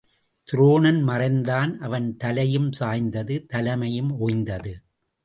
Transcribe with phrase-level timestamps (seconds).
[0.47, 4.73] துரோணன் மறைந்தான் அவன் தலையும் சாய்ந்தது தலைமையும் ஒய்ந்தது.